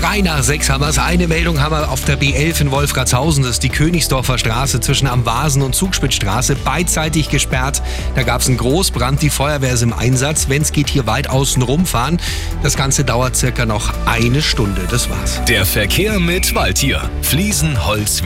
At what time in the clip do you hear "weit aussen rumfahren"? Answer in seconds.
11.08-12.20